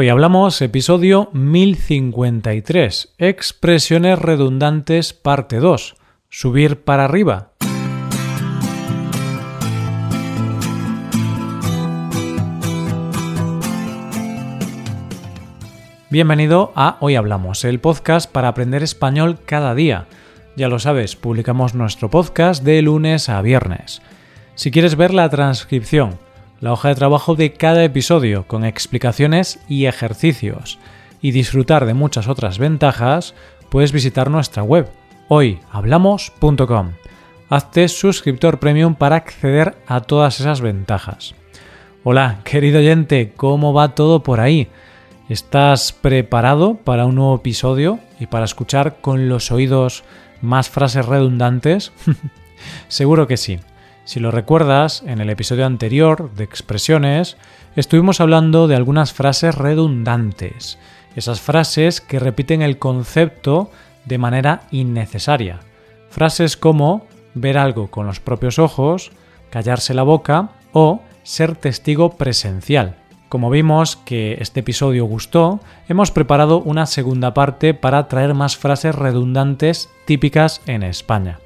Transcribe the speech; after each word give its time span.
Hoy 0.00 0.10
hablamos 0.10 0.62
episodio 0.62 1.28
1053, 1.32 3.14
expresiones 3.18 4.16
redundantes 4.16 5.12
parte 5.12 5.56
2, 5.56 5.96
subir 6.28 6.84
para 6.84 7.06
arriba. 7.06 7.50
Bienvenido 16.10 16.72
a 16.76 16.96
Hoy 17.00 17.16
Hablamos, 17.16 17.64
el 17.64 17.80
podcast 17.80 18.30
para 18.30 18.46
aprender 18.46 18.84
español 18.84 19.40
cada 19.44 19.74
día. 19.74 20.06
Ya 20.54 20.68
lo 20.68 20.78
sabes, 20.78 21.16
publicamos 21.16 21.74
nuestro 21.74 22.08
podcast 22.08 22.62
de 22.62 22.80
lunes 22.82 23.28
a 23.28 23.42
viernes. 23.42 24.00
Si 24.54 24.70
quieres 24.70 24.94
ver 24.94 25.12
la 25.12 25.28
transcripción, 25.28 26.20
la 26.60 26.72
hoja 26.72 26.88
de 26.88 26.94
trabajo 26.94 27.34
de 27.36 27.52
cada 27.52 27.84
episodio 27.84 28.46
con 28.46 28.64
explicaciones 28.64 29.60
y 29.68 29.86
ejercicios 29.86 30.78
y 31.20 31.30
disfrutar 31.30 31.86
de 31.86 31.94
muchas 31.94 32.28
otras 32.28 32.58
ventajas, 32.58 33.34
puedes 33.68 33.92
visitar 33.92 34.30
nuestra 34.30 34.62
web 34.62 34.88
hoyhablamos.com. 35.28 36.92
Hazte 37.50 37.88
suscriptor 37.88 38.58
premium 38.58 38.94
para 38.94 39.16
acceder 39.16 39.76
a 39.86 40.00
todas 40.00 40.40
esas 40.40 40.60
ventajas. 40.60 41.34
Hola, 42.04 42.40
querido 42.44 42.78
oyente, 42.78 43.32
¿cómo 43.36 43.72
va 43.72 43.94
todo 43.94 44.22
por 44.22 44.40
ahí? 44.40 44.68
¿Estás 45.28 45.92
preparado 45.92 46.76
para 46.76 47.06
un 47.06 47.16
nuevo 47.16 47.36
episodio 47.36 48.00
y 48.18 48.26
para 48.26 48.44
escuchar 48.44 49.00
con 49.00 49.28
los 49.28 49.50
oídos 49.50 50.04
más 50.40 50.70
frases 50.70 51.06
redundantes? 51.06 51.92
Seguro 52.88 53.26
que 53.26 53.36
sí. 53.36 53.60
Si 54.08 54.20
lo 54.20 54.30
recuerdas, 54.30 55.02
en 55.06 55.20
el 55.20 55.28
episodio 55.28 55.66
anterior 55.66 56.32
de 56.32 56.42
expresiones 56.42 57.36
estuvimos 57.76 58.22
hablando 58.22 58.66
de 58.66 58.74
algunas 58.74 59.12
frases 59.12 59.54
redundantes, 59.54 60.78
esas 61.14 61.42
frases 61.42 62.00
que 62.00 62.18
repiten 62.18 62.62
el 62.62 62.78
concepto 62.78 63.70
de 64.06 64.16
manera 64.16 64.62
innecesaria. 64.70 65.60
Frases 66.08 66.56
como 66.56 67.06
ver 67.34 67.58
algo 67.58 67.90
con 67.90 68.06
los 68.06 68.18
propios 68.18 68.58
ojos, 68.58 69.10
callarse 69.50 69.92
la 69.92 70.04
boca 70.04 70.52
o 70.72 71.02
ser 71.22 71.54
testigo 71.54 72.16
presencial. 72.16 72.96
Como 73.28 73.50
vimos 73.50 73.96
que 73.96 74.38
este 74.40 74.60
episodio 74.60 75.04
gustó, 75.04 75.60
hemos 75.86 76.12
preparado 76.12 76.60
una 76.60 76.86
segunda 76.86 77.34
parte 77.34 77.74
para 77.74 78.08
traer 78.08 78.32
más 78.32 78.56
frases 78.56 78.94
redundantes 78.94 79.90
típicas 80.06 80.62
en 80.64 80.82
España. 80.82 81.40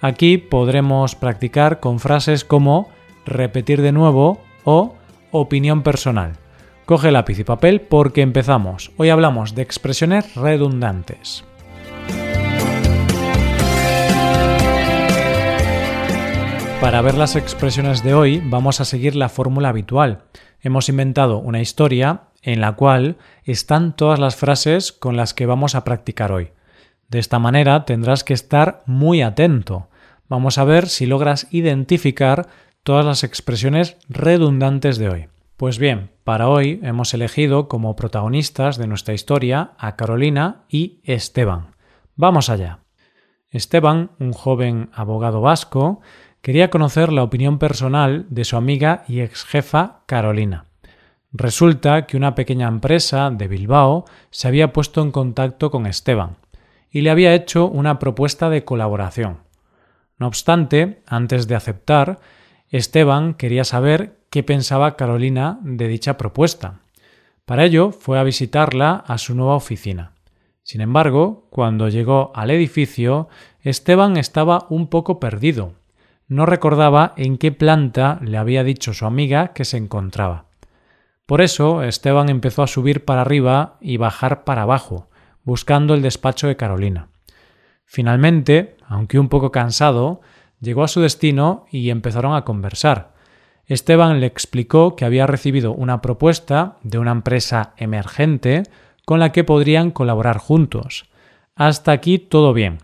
Aquí 0.00 0.38
podremos 0.38 1.14
practicar 1.14 1.80
con 1.80 2.00
frases 2.00 2.44
como 2.44 2.88
repetir 3.24 3.80
de 3.82 3.92
nuevo 3.92 4.40
o 4.64 4.94
opinión 5.30 5.82
personal. 5.82 6.32
Coge 6.84 7.10
lápiz 7.10 7.38
y 7.38 7.44
papel 7.44 7.80
porque 7.80 8.22
empezamos. 8.22 8.92
Hoy 8.96 9.08
hablamos 9.08 9.54
de 9.54 9.62
expresiones 9.62 10.34
redundantes. 10.36 11.44
Para 16.80 17.00
ver 17.00 17.16
las 17.16 17.34
expresiones 17.34 18.04
de 18.04 18.14
hoy 18.14 18.42
vamos 18.44 18.80
a 18.80 18.84
seguir 18.84 19.16
la 19.16 19.28
fórmula 19.28 19.70
habitual. 19.70 20.24
Hemos 20.60 20.88
inventado 20.88 21.38
una 21.38 21.60
historia 21.60 22.24
en 22.42 22.60
la 22.60 22.72
cual 22.72 23.16
están 23.44 23.96
todas 23.96 24.20
las 24.20 24.36
frases 24.36 24.92
con 24.92 25.16
las 25.16 25.34
que 25.34 25.46
vamos 25.46 25.74
a 25.74 25.82
practicar 25.82 26.30
hoy. 26.30 26.52
De 27.08 27.18
esta 27.18 27.38
manera 27.38 27.84
tendrás 27.84 28.24
que 28.24 28.34
estar 28.34 28.82
muy 28.86 29.22
atento. 29.22 29.88
Vamos 30.28 30.58
a 30.58 30.64
ver 30.64 30.88
si 30.88 31.06
logras 31.06 31.46
identificar 31.50 32.48
todas 32.82 33.04
las 33.04 33.22
expresiones 33.22 33.96
redundantes 34.08 34.98
de 34.98 35.08
hoy. 35.08 35.28
Pues 35.56 35.78
bien, 35.78 36.10
para 36.24 36.48
hoy 36.48 36.80
hemos 36.82 37.14
elegido 37.14 37.68
como 37.68 37.96
protagonistas 37.96 38.76
de 38.76 38.86
nuestra 38.86 39.14
historia 39.14 39.72
a 39.78 39.96
Carolina 39.96 40.64
y 40.68 41.00
Esteban. 41.04 41.74
Vamos 42.16 42.50
allá. 42.50 42.80
Esteban, 43.50 44.10
un 44.18 44.32
joven 44.32 44.90
abogado 44.92 45.40
vasco, 45.40 46.00
quería 46.42 46.70
conocer 46.70 47.12
la 47.12 47.22
opinión 47.22 47.58
personal 47.58 48.26
de 48.28 48.44
su 48.44 48.56
amiga 48.56 49.04
y 49.08 49.20
ex 49.20 49.44
jefa 49.44 50.02
Carolina. 50.06 50.66
Resulta 51.32 52.06
que 52.06 52.16
una 52.16 52.34
pequeña 52.34 52.68
empresa 52.68 53.30
de 53.30 53.48
Bilbao 53.48 54.04
se 54.30 54.48
había 54.48 54.72
puesto 54.72 55.02
en 55.02 55.12
contacto 55.12 55.70
con 55.70 55.86
Esteban 55.86 56.36
y 56.90 57.00
le 57.02 57.10
había 57.10 57.34
hecho 57.34 57.66
una 57.66 57.98
propuesta 57.98 58.50
de 58.50 58.64
colaboración. 58.64 59.38
No 60.18 60.26
obstante, 60.26 61.02
antes 61.06 61.46
de 61.46 61.54
aceptar, 61.54 62.20
Esteban 62.70 63.34
quería 63.34 63.64
saber 63.64 64.16
qué 64.30 64.42
pensaba 64.42 64.96
Carolina 64.96 65.58
de 65.62 65.88
dicha 65.88 66.16
propuesta. 66.16 66.80
Para 67.44 67.64
ello 67.64 67.92
fue 67.92 68.18
a 68.18 68.24
visitarla 68.24 69.04
a 69.06 69.18
su 69.18 69.34
nueva 69.34 69.54
oficina. 69.54 70.12
Sin 70.62 70.80
embargo, 70.80 71.46
cuando 71.50 71.88
llegó 71.88 72.32
al 72.34 72.50
edificio, 72.50 73.28
Esteban 73.62 74.16
estaba 74.16 74.66
un 74.68 74.88
poco 74.88 75.20
perdido. 75.20 75.74
No 76.26 76.44
recordaba 76.44 77.12
en 77.16 77.38
qué 77.38 77.52
planta 77.52 78.18
le 78.20 78.36
había 78.36 78.64
dicho 78.64 78.92
su 78.92 79.06
amiga 79.06 79.52
que 79.52 79.64
se 79.64 79.76
encontraba. 79.76 80.46
Por 81.24 81.40
eso 81.40 81.84
Esteban 81.84 82.28
empezó 82.28 82.64
a 82.64 82.66
subir 82.66 83.04
para 83.04 83.20
arriba 83.20 83.76
y 83.80 83.96
bajar 83.96 84.42
para 84.42 84.62
abajo, 84.62 85.08
buscando 85.46 85.94
el 85.94 86.02
despacho 86.02 86.48
de 86.48 86.56
Carolina. 86.56 87.08
Finalmente, 87.86 88.76
aunque 88.86 89.18
un 89.18 89.30
poco 89.30 89.52
cansado, 89.52 90.20
llegó 90.60 90.82
a 90.82 90.88
su 90.88 91.00
destino 91.00 91.64
y 91.70 91.88
empezaron 91.88 92.34
a 92.34 92.44
conversar. 92.44 93.14
Esteban 93.64 94.20
le 94.20 94.26
explicó 94.26 94.96
que 94.96 95.04
había 95.04 95.26
recibido 95.26 95.72
una 95.72 96.02
propuesta 96.02 96.76
de 96.82 96.98
una 96.98 97.12
empresa 97.12 97.72
emergente 97.76 98.64
con 99.04 99.20
la 99.20 99.32
que 99.32 99.44
podrían 99.44 99.92
colaborar 99.92 100.38
juntos. 100.38 101.06
Hasta 101.54 101.92
aquí 101.92 102.18
todo 102.18 102.52
bien. 102.52 102.78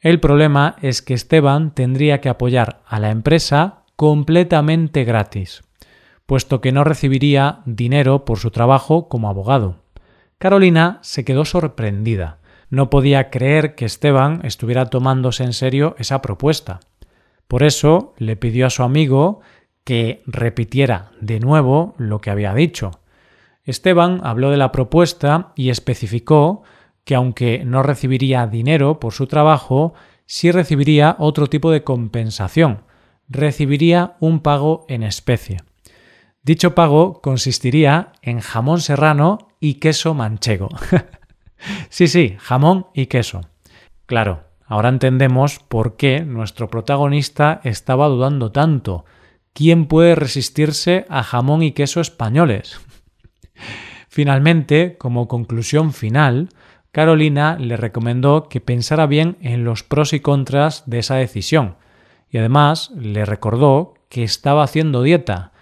El 0.00 0.20
problema 0.20 0.76
es 0.82 1.02
que 1.02 1.14
Esteban 1.14 1.72
tendría 1.72 2.20
que 2.20 2.28
apoyar 2.28 2.80
a 2.86 3.00
la 3.00 3.10
empresa 3.10 3.82
completamente 3.96 5.04
gratis, 5.04 5.62
puesto 6.26 6.60
que 6.60 6.72
no 6.72 6.84
recibiría 6.84 7.60
dinero 7.64 8.24
por 8.24 8.38
su 8.38 8.50
trabajo 8.50 9.08
como 9.08 9.28
abogado. 9.28 9.83
Carolina 10.38 10.98
se 11.02 11.24
quedó 11.24 11.44
sorprendida. 11.44 12.38
No 12.70 12.90
podía 12.90 13.30
creer 13.30 13.74
que 13.74 13.84
Esteban 13.84 14.40
estuviera 14.44 14.86
tomándose 14.86 15.44
en 15.44 15.52
serio 15.52 15.94
esa 15.98 16.20
propuesta. 16.22 16.80
Por 17.46 17.62
eso 17.62 18.14
le 18.18 18.36
pidió 18.36 18.66
a 18.66 18.70
su 18.70 18.82
amigo 18.82 19.40
que 19.84 20.22
repitiera 20.26 21.12
de 21.20 21.40
nuevo 21.40 21.94
lo 21.98 22.20
que 22.20 22.30
había 22.30 22.54
dicho. 22.54 23.00
Esteban 23.64 24.20
habló 24.24 24.50
de 24.50 24.56
la 24.56 24.72
propuesta 24.72 25.52
y 25.54 25.70
especificó 25.70 26.62
que 27.04 27.14
aunque 27.14 27.64
no 27.64 27.82
recibiría 27.82 28.46
dinero 28.46 28.98
por 28.98 29.12
su 29.12 29.26
trabajo, 29.26 29.94
sí 30.26 30.50
recibiría 30.50 31.16
otro 31.18 31.46
tipo 31.48 31.70
de 31.70 31.84
compensación. 31.84 32.82
Recibiría 33.28 34.16
un 34.20 34.40
pago 34.40 34.84
en 34.88 35.02
especie. 35.02 35.58
Dicho 36.44 36.74
pago 36.74 37.22
consistiría 37.22 38.12
en 38.20 38.40
jamón 38.40 38.82
serrano 38.82 39.48
y 39.60 39.74
queso 39.74 40.12
manchego. 40.12 40.68
sí, 41.88 42.06
sí, 42.06 42.36
jamón 42.38 42.88
y 42.92 43.06
queso. 43.06 43.40
Claro, 44.04 44.44
ahora 44.66 44.90
entendemos 44.90 45.58
por 45.58 45.96
qué 45.96 46.20
nuestro 46.20 46.68
protagonista 46.68 47.62
estaba 47.64 48.08
dudando 48.08 48.52
tanto. 48.52 49.06
¿Quién 49.54 49.86
puede 49.86 50.16
resistirse 50.16 51.06
a 51.08 51.22
jamón 51.22 51.62
y 51.62 51.72
queso 51.72 52.02
españoles? 52.02 52.78
Finalmente, 54.10 54.98
como 54.98 55.28
conclusión 55.28 55.94
final, 55.94 56.50
Carolina 56.92 57.56
le 57.58 57.78
recomendó 57.78 58.50
que 58.50 58.60
pensara 58.60 59.06
bien 59.06 59.38
en 59.40 59.64
los 59.64 59.82
pros 59.82 60.12
y 60.12 60.20
contras 60.20 60.82
de 60.84 60.98
esa 60.98 61.14
decisión, 61.14 61.76
y 62.28 62.36
además 62.36 62.90
le 62.94 63.24
recordó 63.24 63.94
que 64.10 64.22
estaba 64.22 64.62
haciendo 64.62 65.02
dieta, 65.02 65.53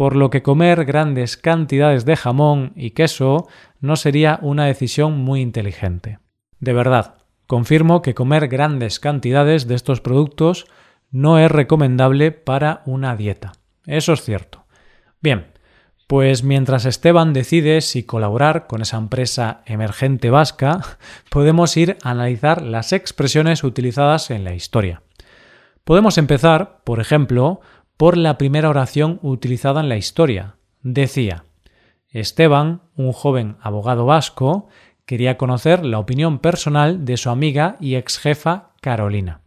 por 0.00 0.16
lo 0.16 0.30
que 0.30 0.42
comer 0.42 0.86
grandes 0.86 1.36
cantidades 1.36 2.06
de 2.06 2.16
jamón 2.16 2.72
y 2.74 2.92
queso 2.92 3.48
no 3.80 3.96
sería 3.96 4.38
una 4.40 4.64
decisión 4.64 5.18
muy 5.18 5.42
inteligente. 5.42 6.20
De 6.58 6.72
verdad, 6.72 7.18
confirmo 7.46 8.00
que 8.00 8.14
comer 8.14 8.48
grandes 8.48 8.98
cantidades 8.98 9.68
de 9.68 9.74
estos 9.74 10.00
productos 10.00 10.64
no 11.10 11.38
es 11.38 11.50
recomendable 11.50 12.32
para 12.32 12.80
una 12.86 13.14
dieta. 13.14 13.52
Eso 13.84 14.14
es 14.14 14.22
cierto. 14.22 14.64
Bien, 15.20 15.48
pues 16.06 16.44
mientras 16.44 16.86
Esteban 16.86 17.34
decide 17.34 17.82
si 17.82 18.02
colaborar 18.02 18.66
con 18.68 18.80
esa 18.80 18.96
empresa 18.96 19.60
emergente 19.66 20.30
vasca, 20.30 20.80
podemos 21.30 21.76
ir 21.76 21.98
a 22.02 22.12
analizar 22.12 22.62
las 22.62 22.94
expresiones 22.94 23.64
utilizadas 23.64 24.30
en 24.30 24.44
la 24.44 24.54
historia. 24.54 25.02
Podemos 25.84 26.16
empezar, 26.18 26.80
por 26.84 27.00
ejemplo, 27.00 27.60
por 28.00 28.16
la 28.16 28.38
primera 28.38 28.70
oración 28.70 29.18
utilizada 29.20 29.82
en 29.82 29.90
la 29.90 29.98
historia. 29.98 30.56
Decía, 30.80 31.44
Esteban, 32.08 32.80
un 32.96 33.12
joven 33.12 33.58
abogado 33.60 34.06
vasco, 34.06 34.68
quería 35.04 35.36
conocer 35.36 35.84
la 35.84 35.98
opinión 35.98 36.38
personal 36.38 37.04
de 37.04 37.18
su 37.18 37.28
amiga 37.28 37.76
y 37.78 37.96
ex 37.96 38.18
jefa 38.18 38.70
Carolina. 38.80 39.42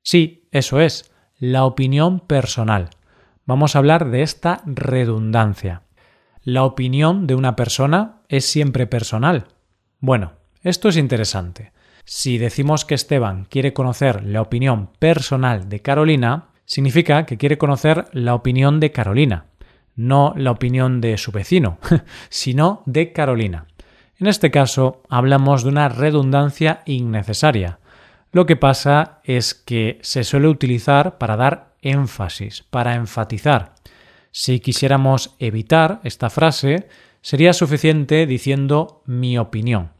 Sí, 0.00 0.48
eso 0.50 0.80
es, 0.80 1.12
la 1.38 1.66
opinión 1.66 2.20
personal. 2.20 2.88
Vamos 3.44 3.76
a 3.76 3.80
hablar 3.80 4.08
de 4.08 4.22
esta 4.22 4.62
redundancia. 4.64 5.82
¿La 6.42 6.64
opinión 6.64 7.26
de 7.26 7.34
una 7.34 7.54
persona 7.54 8.22
es 8.30 8.46
siempre 8.46 8.86
personal? 8.86 9.48
Bueno, 9.98 10.32
esto 10.62 10.88
es 10.88 10.96
interesante. 10.96 11.74
Si 12.06 12.38
decimos 12.38 12.86
que 12.86 12.94
Esteban 12.94 13.44
quiere 13.44 13.74
conocer 13.74 14.24
la 14.24 14.40
opinión 14.40 14.88
personal 14.98 15.68
de 15.68 15.82
Carolina, 15.82 16.49
significa 16.70 17.26
que 17.26 17.36
quiere 17.36 17.58
conocer 17.58 18.04
la 18.12 18.32
opinión 18.32 18.78
de 18.78 18.92
Carolina, 18.92 19.46
no 19.96 20.32
la 20.36 20.52
opinión 20.52 21.00
de 21.00 21.18
su 21.18 21.32
vecino, 21.32 21.78
sino 22.28 22.84
de 22.86 23.12
Carolina. 23.12 23.66
En 24.20 24.28
este 24.28 24.52
caso, 24.52 25.02
hablamos 25.08 25.64
de 25.64 25.70
una 25.70 25.88
redundancia 25.88 26.82
innecesaria. 26.86 27.80
Lo 28.30 28.46
que 28.46 28.54
pasa 28.54 29.18
es 29.24 29.52
que 29.52 29.98
se 30.02 30.22
suele 30.22 30.46
utilizar 30.46 31.18
para 31.18 31.34
dar 31.34 31.74
énfasis, 31.82 32.62
para 32.70 32.94
enfatizar. 32.94 33.74
Si 34.30 34.60
quisiéramos 34.60 35.34
evitar 35.40 36.00
esta 36.04 36.30
frase, 36.30 36.86
sería 37.20 37.52
suficiente 37.52 38.26
diciendo 38.26 39.02
mi 39.06 39.38
opinión. 39.38 39.90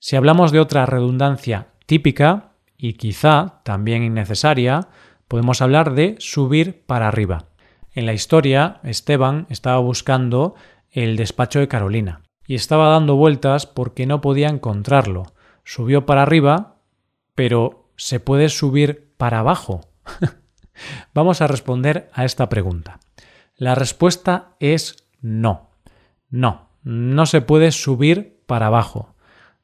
Si 0.00 0.16
hablamos 0.16 0.50
de 0.50 0.58
otra 0.58 0.86
redundancia 0.86 1.68
típica 1.86 2.54
y 2.76 2.94
quizá 2.94 3.60
también 3.62 4.02
innecesaria, 4.02 4.88
podemos 5.28 5.62
hablar 5.62 5.94
de 5.94 6.16
subir 6.18 6.82
para 6.86 7.08
arriba. 7.08 7.44
En 7.92 8.06
la 8.06 8.14
historia, 8.14 8.80
Esteban 8.82 9.46
estaba 9.50 9.78
buscando 9.78 10.54
el 10.90 11.16
despacho 11.16 11.60
de 11.60 11.68
Carolina 11.68 12.22
y 12.46 12.54
estaba 12.54 12.88
dando 12.88 13.16
vueltas 13.16 13.66
porque 13.66 14.06
no 14.06 14.20
podía 14.20 14.48
encontrarlo. 14.48 15.24
Subió 15.64 16.06
para 16.06 16.22
arriba, 16.22 16.76
pero 17.34 17.90
¿se 17.96 18.20
puede 18.20 18.48
subir 18.48 19.12
para 19.16 19.40
abajo? 19.40 19.82
Vamos 21.14 21.42
a 21.42 21.46
responder 21.46 22.08
a 22.14 22.24
esta 22.24 22.48
pregunta. 22.48 23.00
La 23.56 23.74
respuesta 23.74 24.54
es 24.60 25.08
no. 25.20 25.70
No, 26.30 26.68
no 26.82 27.26
se 27.26 27.40
puede 27.40 27.72
subir 27.72 28.40
para 28.46 28.66
abajo. 28.66 29.14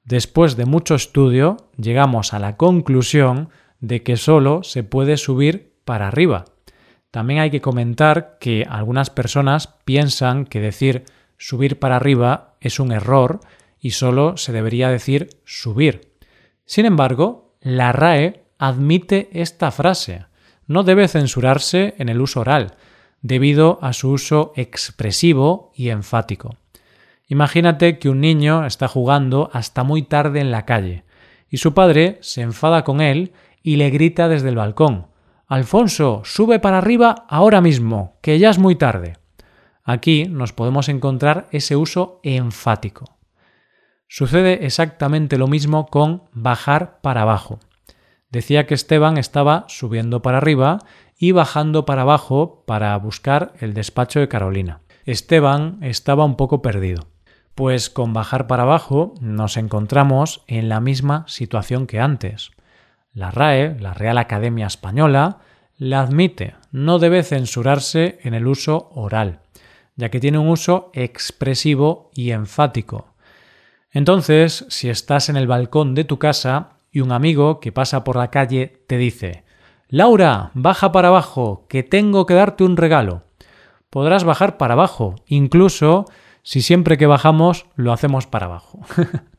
Después 0.05 0.57
de 0.57 0.67
mucho 0.67 0.95
estudio, 0.95 1.69
llegamos 1.79 2.35
a 2.35 2.39
la 2.39 2.57
conclusión 2.57 3.49
de 3.87 4.03
que 4.03 4.17
solo 4.17 4.63
se 4.63 4.83
puede 4.83 5.19
subir 5.19 5.75
para 5.85 6.09
arriba. 6.09 6.47
También 7.11 7.41
hay 7.41 7.51
que 7.51 7.61
comentar 7.61 8.39
que 8.41 8.67
algunas 8.69 9.11
personas 9.11 9.69
piensan 9.85 10.47
que 10.47 10.61
decir 10.61 11.05
subir 11.37 11.79
para 11.79 11.97
arriba 11.97 12.55
es 12.61 12.81
un 12.81 12.93
error 12.93 13.41
y 13.79 13.91
solo 13.91 14.39
se 14.39 14.53
debería 14.53 14.89
decir 14.89 15.29
subir. 15.45 16.13
Sin 16.65 16.87
embargo, 16.87 17.57
la 17.61 17.93
RAE 17.93 18.45
admite 18.59 19.29
esta 19.33 19.71
frase. 19.71 20.25
No 20.67 20.83
debe 20.83 21.07
censurarse 21.07 21.95
en 21.99 22.09
el 22.09 22.23
uso 22.23 22.41
oral, 22.41 22.77
debido 23.21 23.79
a 23.83 23.93
su 23.93 24.11
uso 24.11 24.53
expresivo 24.57 25.73
y 25.75 25.91
enfático. 25.91 26.57
Imagínate 27.29 27.99
que 27.99 28.09
un 28.09 28.21
niño 28.21 28.65
está 28.65 28.89
jugando 28.89 29.51
hasta 29.53 29.85
muy 29.85 30.03
tarde 30.03 30.41
en 30.41 30.51
la 30.51 30.65
calle 30.65 31.05
y 31.51 31.59
su 31.59 31.75
padre 31.75 32.19
se 32.23 32.41
enfada 32.41 32.83
con 32.83 33.01
él 33.01 33.33
y 33.65 33.75
le 33.77 33.91
grita 33.91 34.29
desde 34.29 34.51
el 34.51 34.55
balcón 34.55 35.09
Alfonso, 35.47 36.23
sube 36.25 36.59
para 36.59 36.79
arriba 36.79 37.27
ahora 37.29 37.61
mismo, 37.61 38.17
que 38.23 38.39
ya 38.39 38.51
es 38.51 38.59
muy 38.59 38.77
tarde. 38.77 39.19
Aquí 39.83 40.25
nos 40.25 40.53
podemos 40.53 40.89
encontrar 40.89 41.47
ese 41.51 41.77
uso 41.77 42.19
enfático. 42.23 43.05
Sucede 44.09 44.65
exactamente 44.65 45.37
lo 45.37 45.47
mismo 45.47 45.87
con 45.87 46.25
bajar 46.33 47.01
para 47.03 47.23
abajo. 47.23 47.61
Decía 48.31 48.67
que 48.67 48.75
Esteban 48.75 49.19
estaba 49.19 49.65
subiendo 49.69 50.23
para 50.23 50.39
arriba 50.39 50.79
y 51.19 51.33
bajando 51.33 51.85
para 51.85 52.03
abajo 52.03 52.65
para 52.67 52.97
buscar 52.97 53.53
el 53.61 53.75
despacho 53.75 54.21
de 54.21 54.29
Carolina. 54.29 54.81
Esteban 55.05 55.79
estaba 55.83 56.25
un 56.25 56.37
poco 56.37 56.63
perdido. 56.63 57.09
Pues 57.55 57.91
con 57.91 58.15
bajar 58.15 58.47
para 58.47 58.63
abajo 58.63 59.15
nos 59.21 59.57
encontramos 59.59 60.43
en 60.47 60.69
la 60.69 60.81
misma 60.81 61.25
situación 61.29 61.87
que 61.87 62.01
antes. 62.01 62.51
La 63.15 63.31
RAE, 63.31 63.77
la 63.79 63.95
Real 63.95 64.19
Academia 64.19 64.67
Española, 64.67 65.39
la 65.79 66.01
admite, 66.01 66.57
no 66.73 66.99
debe 66.99 67.23
censurarse 67.23 68.19
en 68.23 68.35
el 68.35 68.47
uso 68.47 68.91
oral, 68.93 69.41
ya 69.95 70.11
que 70.11 70.19
tiene 70.19 70.39
un 70.39 70.49
uso 70.49 70.91
expresivo 70.93 72.11
y 72.15 72.33
enfático. 72.33 73.15
Entonces, 73.93 74.67
si 74.69 74.91
estás 74.91 75.29
en 75.29 75.37
el 75.37 75.47
balcón 75.47 75.95
de 75.95 76.03
tu 76.03 76.19
casa 76.19 76.71
y 76.91 77.01
un 77.01 77.13
amigo 77.13 77.61
que 77.61 77.71
pasa 77.71 78.03
por 78.03 78.17
la 78.17 78.31
calle 78.31 78.83
te 78.89 78.99
dice 78.99 79.45
Laura, 79.89 80.51
baja 80.55 80.91
para 80.91 81.09
abajo, 81.09 81.67
que 81.69 81.85
tengo 81.85 82.27
que 82.27 82.35
darte 82.35 82.65
un 82.65 82.77
regalo. 82.77 83.23
Podrás 83.91 84.25
bajar 84.25 84.57
para 84.57 84.75
abajo, 84.75 85.15
incluso 85.27 86.07
si 86.43 86.63
siempre 86.63 86.99
que 86.99 87.07
bajamos 87.07 87.67
lo 87.77 87.93
hacemos 87.93 88.27
para 88.27 88.47
abajo. 88.47 88.81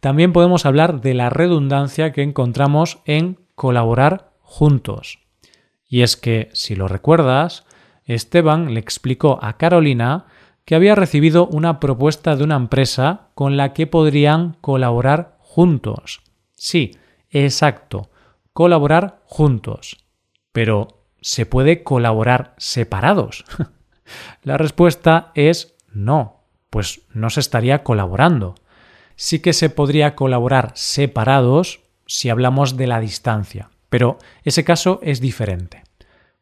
También 0.00 0.32
podemos 0.32 0.66
hablar 0.66 1.00
de 1.00 1.14
la 1.14 1.30
redundancia 1.30 2.12
que 2.12 2.22
encontramos 2.22 3.00
en 3.04 3.38
colaborar 3.54 4.32
juntos. 4.40 5.18
Y 5.86 6.02
es 6.02 6.16
que, 6.16 6.50
si 6.52 6.74
lo 6.76 6.88
recuerdas, 6.88 7.64
Esteban 8.04 8.74
le 8.74 8.80
explicó 8.80 9.38
a 9.42 9.56
Carolina 9.56 10.26
que 10.64 10.74
había 10.74 10.94
recibido 10.94 11.46
una 11.46 11.80
propuesta 11.80 12.36
de 12.36 12.44
una 12.44 12.56
empresa 12.56 13.28
con 13.34 13.56
la 13.56 13.72
que 13.72 13.86
podrían 13.86 14.56
colaborar 14.60 15.36
juntos. 15.40 16.20
Sí, 16.54 16.96
exacto, 17.28 18.10
colaborar 18.52 19.20
juntos. 19.24 20.04
Pero, 20.52 21.04
¿se 21.20 21.46
puede 21.46 21.82
colaborar 21.82 22.54
separados? 22.56 23.44
la 24.42 24.58
respuesta 24.58 25.32
es 25.34 25.74
no, 25.92 26.44
pues 26.70 27.02
no 27.12 27.30
se 27.30 27.40
estaría 27.40 27.82
colaborando. 27.82 28.54
Sí 29.22 29.40
que 29.40 29.52
se 29.52 29.68
podría 29.68 30.14
colaborar 30.14 30.72
separados 30.74 31.80
si 32.06 32.30
hablamos 32.30 32.78
de 32.78 32.86
la 32.86 33.00
distancia, 33.00 33.68
pero 33.90 34.16
ese 34.44 34.64
caso 34.64 34.98
es 35.02 35.20
diferente. 35.20 35.82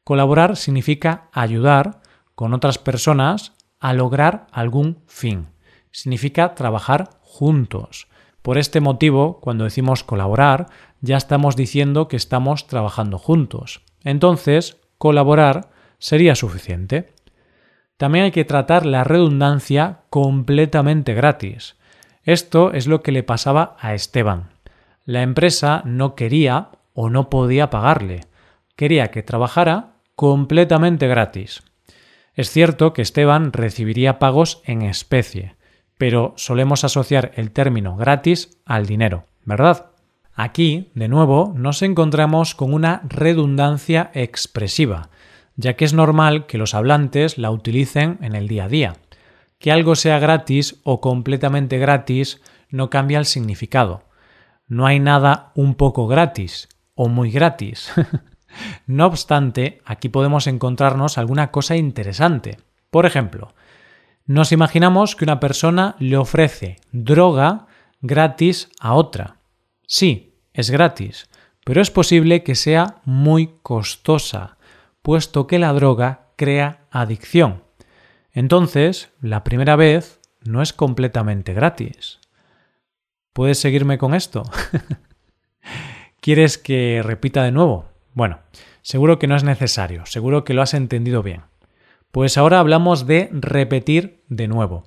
Colaborar 0.04 0.56
significa 0.56 1.28
ayudar 1.32 2.02
con 2.36 2.54
otras 2.54 2.78
personas 2.78 3.52
a 3.80 3.94
lograr 3.94 4.46
algún 4.52 5.02
fin. 5.08 5.48
Significa 5.90 6.54
trabajar 6.54 7.10
juntos. 7.20 8.06
Por 8.42 8.58
este 8.58 8.80
motivo, 8.80 9.40
cuando 9.40 9.64
decimos 9.64 10.04
colaborar, 10.04 10.69
ya 11.00 11.16
estamos 11.16 11.56
diciendo 11.56 12.06
que 12.06 12.16
estamos 12.16 12.69
trabajando 12.69 13.19
juntos. 13.19 13.80
Entonces, 14.04 14.76
colaborar 14.98 15.70
sería 15.98 16.36
suficiente. 16.36 17.12
También 17.96 18.26
hay 18.26 18.30
que 18.30 18.44
tratar 18.44 18.86
la 18.86 19.02
redundancia 19.02 20.02
completamente 20.10 21.12
gratis. 21.14 21.75
Esto 22.28 22.75
es 22.75 22.86
lo 22.86 23.00
que 23.02 23.10
le 23.10 23.22
pasaba 23.22 23.78
a 23.80 23.94
Esteban. 23.94 24.50
La 25.06 25.23
empresa 25.23 25.80
no 25.87 26.14
quería 26.14 26.68
o 26.92 27.08
no 27.08 27.30
podía 27.30 27.70
pagarle. 27.70 28.20
Quería 28.76 29.11
que 29.11 29.23
trabajara 29.23 29.94
completamente 30.14 31.08
gratis. 31.08 31.62
Es 32.35 32.50
cierto 32.50 32.92
que 32.92 33.00
Esteban 33.00 33.54
recibiría 33.54 34.18
pagos 34.18 34.61
en 34.66 34.82
especie, 34.82 35.56
pero 35.97 36.35
solemos 36.37 36.85
asociar 36.85 37.32
el 37.37 37.50
término 37.50 37.97
gratis 37.97 38.58
al 38.66 38.85
dinero, 38.85 39.25
¿verdad? 39.47 39.87
Aquí, 40.35 40.90
de 40.94 41.08
nuevo, 41.08 41.54
nos 41.56 41.80
encontramos 41.80 42.54
con 42.54 42.75
una 42.75 43.00
redundancia 43.08 44.11
expresiva, 44.12 45.08
ya 45.56 45.76
que 45.76 45.87
es 45.87 45.94
normal 45.94 46.44
que 46.44 46.58
los 46.58 46.75
hablantes 46.75 47.38
la 47.38 47.50
utilicen 47.50 48.18
en 48.20 48.35
el 48.35 48.49
día 48.49 48.64
a 48.64 48.68
día. 48.68 48.97
Que 49.59 49.73
algo 49.73 49.97
sea 49.97 50.19
gratis 50.19 50.81
o 50.85 51.00
completamente 51.00 51.79
gratis 51.79 52.41
no 52.71 52.91
cambia 52.91 53.19
el 53.19 53.27
significado. 53.27 54.05
No 54.67 54.87
hay 54.87 55.00
nada 55.00 55.53
un 55.55 55.75
poco 55.75 56.07
gratis 56.07 56.69
o 56.95 57.09
muy 57.09 57.31
gratis. 57.31 57.91
no 58.87 59.07
obstante, 59.07 59.81
aquí 59.85 60.09
podemos 60.09 60.47
encontrarnos 60.47 61.19
alguna 61.19 61.50
cosa 61.50 61.77
interesante. 61.77 62.59
Por 62.91 63.07
ejemplo, 63.07 63.55
nos 64.27 64.53
imaginamos 64.53 65.17
que 65.17 65.25
una 65.25 65.41
persona 65.41 65.97
le 65.99 66.17
ofrece 66.17 66.77
droga 66.93 67.67
gratis 68.00 68.69
a 68.81 68.95
otra. 68.95 69.37
Sí, 69.87 70.35
es 70.53 70.71
gratis, 70.71 71.29
pero 71.65 71.81
es 71.81 71.91
posible 71.91 72.43
que 72.43 72.55
sea 72.55 72.97
muy 73.05 73.55
costosa 73.62 74.59
puesto 75.03 75.47
que 75.47 75.59
la 75.59 75.73
droga 75.73 76.27
crea 76.37 76.85
adicción. 76.91 77.62
Entonces, 78.32 79.11
la 79.20 79.44
primera 79.44 79.76
vez 79.76 80.20
no 80.44 80.62
es 80.62 80.73
completamente 80.73 81.54
gratis. 81.54 82.20
¿Puedes 83.32 83.58
seguirme 83.58 83.99
con 83.99 84.14
esto? 84.14 84.42
¿Quieres 86.20 86.58
que 86.58 87.02
repita 87.04 87.44
de 87.44 87.52
nuevo? 87.52 87.87
Bueno, 88.14 88.40
seguro 88.82 89.18
que 89.18 89.26
no 89.26 89.37
es 89.37 89.44
necesario, 89.44 90.06
seguro 90.06 90.44
que 90.44 90.54
lo 90.54 90.62
has 90.62 90.75
entendido 90.75 91.23
bien. 91.23 91.42
Pues 92.11 92.37
ahora 92.37 92.58
hablamos 92.58 93.06
de 93.06 93.28
repetir 93.32 94.25
de 94.28 94.49
nuevo. 94.49 94.85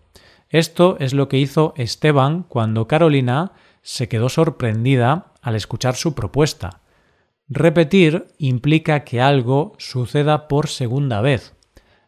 Esto 0.49 0.97
es 0.99 1.13
lo 1.13 1.29
que 1.29 1.37
hizo 1.37 1.73
Esteban 1.77 2.43
cuando 2.43 2.87
Carolina 2.87 3.53
se 3.81 4.09
quedó 4.09 4.27
sorprendida 4.27 5.33
al 5.41 5.55
escuchar 5.55 5.95
su 5.95 6.13
propuesta. 6.13 6.81
Repetir 7.47 8.27
implica 8.37 9.03
que 9.03 9.21
algo 9.21 9.73
suceda 9.77 10.47
por 10.47 10.67
segunda 10.67 11.21
vez. 11.21 11.55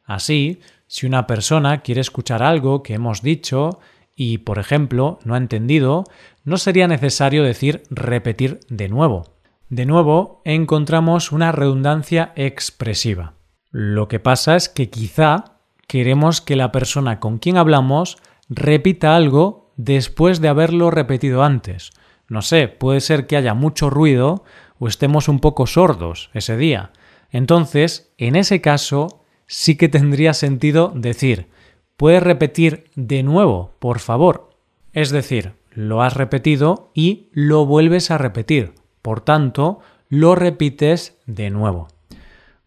Así, 0.04 0.62
Si 0.96 1.08
una 1.08 1.26
persona 1.26 1.82
quiere 1.82 2.02
escuchar 2.02 2.44
algo 2.44 2.84
que 2.84 2.94
hemos 2.94 3.24
dicho 3.24 3.80
y, 4.16 4.38
por 4.38 4.60
ejemplo, 4.60 5.18
no 5.24 5.34
ha 5.34 5.40
entendido, 5.40 6.04
no 6.44 6.58
sería 6.58 6.88
necesario 6.88 7.42
decir 7.44 7.82
repetir 7.90 8.60
de 8.70 8.90
nuevo. 8.90 9.24
De 9.70 9.88
nuevo, 9.88 10.44
encontramos 10.46 11.32
una 11.32 11.52
redundancia 11.52 12.32
expresiva. 12.36 13.34
Lo 13.72 14.08
que 14.08 14.20
pasa 14.20 14.56
es 14.56 14.70
que 14.70 14.92
quizá 14.92 15.58
queremos 15.88 16.42
que 16.42 16.56
la 16.56 16.72
persona 16.72 17.20
con 17.20 17.40
quien 17.40 17.58
hablamos 17.58 18.20
repita 18.48 19.16
algo 19.16 19.74
después 19.78 20.42
de 20.42 20.50
haberlo 20.50 20.92
repetido 20.92 21.42
antes. 21.42 21.90
No 22.28 22.44
sé, 22.44 22.68
puede 22.68 23.02
ser 23.02 23.26
que 23.26 23.36
haya 23.36 23.56
mucho 23.56 23.90
ruido 23.90 24.44
o 24.78 24.88
estemos 24.88 25.28
un 25.28 25.40
poco 25.40 25.66
sordos 25.66 26.30
ese 26.36 26.56
día. 26.56 26.92
Entonces, 27.32 28.14
en 28.20 28.36
ese 28.36 28.62
caso, 28.62 29.23
sí 29.54 29.76
que 29.76 29.88
tendría 29.88 30.34
sentido 30.34 30.92
decir, 30.96 31.48
¿puedes 31.96 32.24
repetir 32.24 32.86
de 32.96 33.22
nuevo, 33.22 33.76
por 33.78 34.00
favor? 34.00 34.50
Es 34.94 35.12
decir, 35.12 35.54
lo 35.70 36.02
has 36.02 36.16
repetido 36.16 36.90
y 36.96 37.30
lo 37.34 37.68
vuelves 37.68 38.10
a 38.10 38.18
repetir. 38.18 38.74
Por 39.04 39.22
tanto, 39.22 39.80
lo 40.10 40.34
repites 40.34 41.20
de 41.28 41.52
nuevo. 41.52 41.88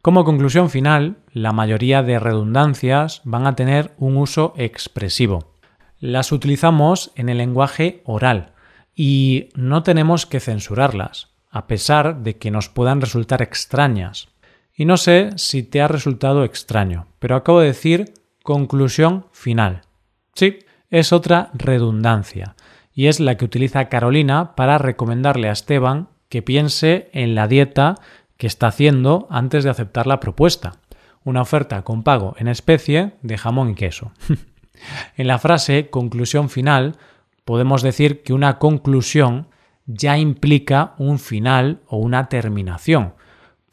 Como 0.00 0.24
conclusión 0.24 0.70
final, 0.70 1.16
la 1.32 1.52
mayoría 1.52 2.04
de 2.04 2.20
redundancias 2.20 3.20
van 3.24 3.48
a 3.48 3.56
tener 3.56 3.92
un 3.98 4.16
uso 4.16 4.54
expresivo. 4.56 5.54
Las 5.98 6.30
utilizamos 6.30 7.10
en 7.16 7.28
el 7.28 7.38
lenguaje 7.38 8.00
oral 8.04 8.52
y 8.94 9.48
no 9.56 9.82
tenemos 9.82 10.24
que 10.24 10.38
censurarlas, 10.38 11.30
a 11.50 11.66
pesar 11.66 12.22
de 12.22 12.36
que 12.36 12.52
nos 12.52 12.68
puedan 12.68 13.00
resultar 13.00 13.42
extrañas. 13.42 14.28
Y 14.76 14.84
no 14.84 14.98
sé 14.98 15.30
si 15.36 15.62
te 15.62 15.80
ha 15.80 15.88
resultado 15.88 16.44
extraño, 16.44 17.06
pero 17.18 17.34
acabo 17.34 17.60
de 17.60 17.68
decir 17.68 18.12
conclusión 18.42 19.26
final. 19.32 19.82
Sí, 20.34 20.58
es 20.90 21.12
otra 21.12 21.50
redundancia, 21.54 22.54
y 22.92 23.06
es 23.06 23.18
la 23.18 23.36
que 23.36 23.46
utiliza 23.46 23.88
Carolina 23.88 24.54
para 24.54 24.76
recomendarle 24.76 25.48
a 25.48 25.52
Esteban 25.52 26.08
que 26.28 26.42
piense 26.42 27.08
en 27.12 27.34
la 27.34 27.48
dieta 27.48 27.94
que 28.36 28.46
está 28.46 28.68
haciendo 28.68 29.26
antes 29.30 29.64
de 29.64 29.70
aceptar 29.70 30.06
la 30.06 30.20
propuesta. 30.20 30.74
Una 31.24 31.40
oferta 31.42 31.82
con 31.82 32.02
pago 32.02 32.34
en 32.38 32.48
especie 32.48 33.12
de 33.22 33.38
jamón 33.38 33.70
y 33.70 33.74
queso. 33.74 34.12
en 35.16 35.26
la 35.26 35.38
frase 35.38 35.88
conclusión 35.88 36.50
final 36.50 36.96
podemos 37.44 37.82
decir 37.82 38.22
que 38.22 38.34
una 38.34 38.58
conclusión 38.58 39.48
ya 39.86 40.18
implica 40.18 40.94
un 40.98 41.18
final 41.18 41.80
o 41.86 41.96
una 41.96 42.28
terminación, 42.28 43.14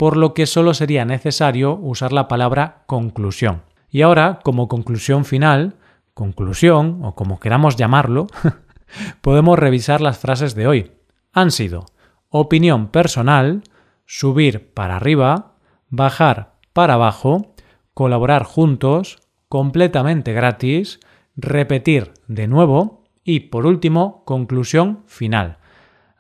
por 0.03 0.17
lo 0.17 0.33
que 0.33 0.47
solo 0.47 0.73
sería 0.73 1.05
necesario 1.05 1.77
usar 1.77 2.11
la 2.11 2.27
palabra 2.27 2.83
conclusión. 2.87 3.61
Y 3.89 4.01
ahora, 4.01 4.41
como 4.43 4.67
conclusión 4.67 5.23
final, 5.23 5.77
conclusión 6.13 6.99
o 7.03 7.15
como 7.15 7.39
queramos 7.39 7.77
llamarlo, 7.77 8.27
podemos 9.21 9.57
revisar 9.57 10.01
las 10.01 10.17
frases 10.17 10.55
de 10.55 10.67
hoy. 10.67 10.91
Han 11.31 11.51
sido 11.51 11.85
opinión 12.27 12.89
personal, 12.89 13.63
subir 14.05 14.73
para 14.73 14.97
arriba, 14.97 15.53
bajar 15.87 16.55
para 16.73 16.95
abajo, 16.95 17.53
colaborar 17.93 18.43
juntos, 18.43 19.19
completamente 19.47 20.33
gratis, 20.33 20.99
repetir 21.37 22.11
de 22.27 22.47
nuevo 22.47 23.05
y 23.23 23.39
por 23.39 23.65
último, 23.65 24.25
conclusión 24.25 25.05
final. 25.07 25.59